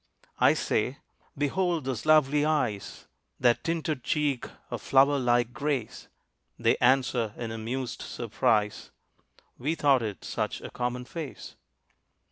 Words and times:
I 0.39 0.55
say, 0.55 0.97
"Behold 1.37 1.83
those 1.85 2.07
lovely 2.07 2.43
eyes 2.43 3.05
That 3.39 3.63
tinted 3.63 4.03
cheek 4.03 4.47
of 4.71 4.81
flower 4.81 5.19
like 5.19 5.53
grace." 5.53 6.07
They 6.57 6.75
answer 6.77 7.35
in 7.37 7.51
amused 7.51 8.01
surprise: 8.01 8.89
"We 9.59 9.75
thought 9.75 10.01
it 10.01 10.23
such 10.23 10.59
a 10.61 10.71
common 10.71 11.05
face." 11.05 11.55